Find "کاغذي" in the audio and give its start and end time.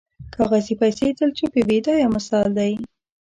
0.35-0.75